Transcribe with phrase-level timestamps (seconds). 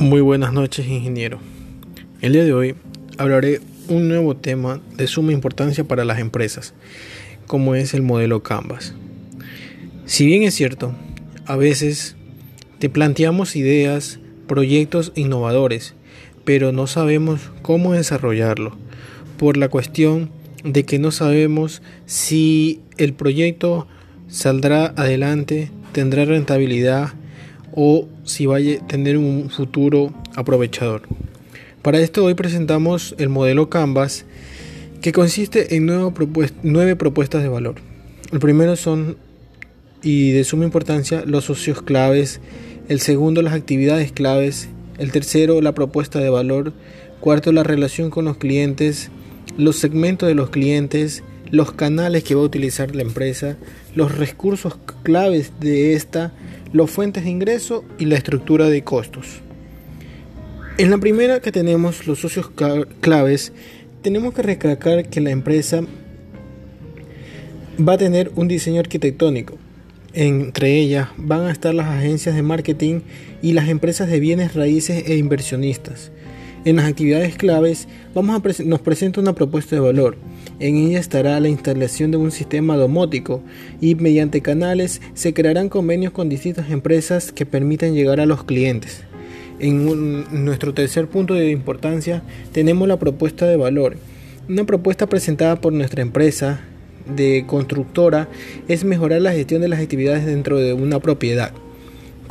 [0.00, 1.38] Muy buenas noches, ingeniero.
[2.20, 2.74] El día de hoy
[3.16, 6.74] hablaré un nuevo tema de suma importancia para las empresas,
[7.46, 8.92] como es el modelo Canvas.
[10.04, 10.96] Si bien es cierto,
[11.46, 12.16] a veces
[12.80, 14.18] te planteamos ideas,
[14.48, 15.94] proyectos innovadores,
[16.44, 18.76] pero no sabemos cómo desarrollarlo,
[19.38, 20.30] por la cuestión
[20.64, 23.86] de que no sabemos si el proyecto
[24.26, 27.14] saldrá adelante, tendrá rentabilidad,
[27.74, 31.02] o si vaya a tener un futuro aprovechador.
[31.82, 34.24] Para esto hoy presentamos el modelo Canvas
[35.02, 37.74] que consiste en nueve, propuestas de valor.
[38.32, 39.18] El primero son,
[40.02, 42.40] y de suma importancia, los socios claves.
[42.88, 44.68] El segundo, las actividades claves.
[44.96, 46.72] El tercero, la propuesta de valor.
[47.20, 49.10] Cuarto, la relación con los clientes.
[49.58, 51.22] Los segmentos de los clientes.
[51.50, 53.58] Los canales que va a utilizar la empresa.
[53.94, 56.32] Los recursos claves de esta
[56.74, 59.40] las fuentes de ingreso y la estructura de costos.
[60.76, 62.50] En la primera que tenemos los socios
[63.00, 63.52] claves,
[64.02, 65.82] tenemos que recalcar que la empresa
[67.78, 69.56] va a tener un diseño arquitectónico.
[70.14, 73.02] Entre ellas van a estar las agencias de marketing
[73.40, 76.10] y las empresas de bienes raíces e inversionistas.
[76.64, 77.86] En las actividades claves
[78.16, 80.16] vamos a nos presenta una propuesta de valor.
[80.64, 83.42] En ella estará la instalación de un sistema domótico
[83.82, 89.02] y mediante canales se crearán convenios con distintas empresas que permitan llegar a los clientes.
[89.60, 92.22] En nuestro tercer punto de importancia
[92.52, 93.98] tenemos la propuesta de valor.
[94.48, 96.62] Una propuesta presentada por nuestra empresa
[97.14, 98.30] de constructora
[98.66, 101.52] es mejorar la gestión de las actividades dentro de una propiedad.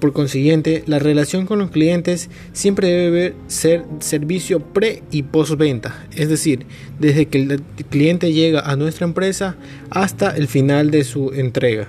[0.00, 6.28] Por consiguiente, la relación con los clientes siempre debe ser servicio pre y postventa, es
[6.28, 6.66] decir,
[6.98, 9.56] desde que el cliente llega a nuestra empresa
[9.88, 11.88] hasta el final de su entrega.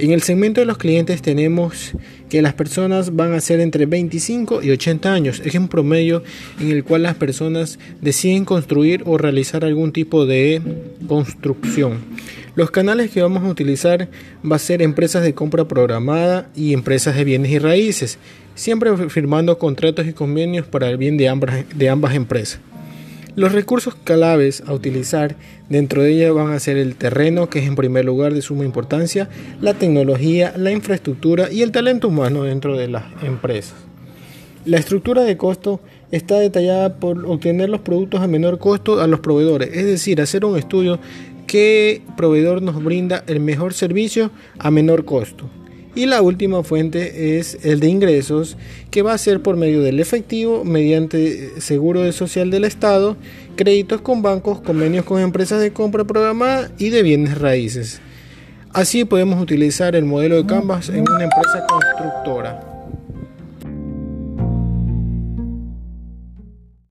[0.00, 1.92] En el segmento de los clientes tenemos
[2.28, 5.42] que las personas van a ser entre 25 y 80 años.
[5.44, 6.22] Es un promedio
[6.60, 10.62] en el cual las personas deciden construir o realizar algún tipo de
[11.08, 11.98] construcción.
[12.58, 14.08] Los canales que vamos a utilizar
[14.44, 18.18] va a ser empresas de compra programada y empresas de bienes y raíces,
[18.56, 22.58] siempre firmando contratos y convenios para el bien de ambas, de ambas empresas.
[23.36, 25.36] Los recursos claves a utilizar
[25.68, 28.64] dentro de ella van a ser el terreno, que es en primer lugar de suma
[28.64, 29.28] importancia,
[29.60, 33.76] la tecnología, la infraestructura y el talento humano dentro de las empresas.
[34.64, 35.78] La estructura de costo
[36.10, 40.44] está detallada por obtener los productos a menor costo a los proveedores, es decir, hacer
[40.44, 40.98] un estudio
[41.48, 45.50] qué proveedor nos brinda el mejor servicio a menor costo.
[45.96, 48.56] Y la última fuente es el de ingresos,
[48.92, 53.16] que va a ser por medio del efectivo, mediante seguro social del Estado,
[53.56, 58.00] créditos con bancos, convenios con empresas de compra programada y de bienes raíces.
[58.72, 62.77] Así podemos utilizar el modelo de Canvas en una empresa constructora.